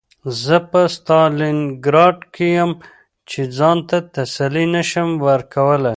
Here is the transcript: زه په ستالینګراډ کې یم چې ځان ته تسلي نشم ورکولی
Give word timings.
زه 0.43 0.55
په 0.71 0.81
ستالینګراډ 0.95 2.17
کې 2.33 2.47
یم 2.57 2.71
چې 3.29 3.41
ځان 3.57 3.77
ته 3.89 3.97
تسلي 4.15 4.65
نشم 4.75 5.09
ورکولی 5.27 5.89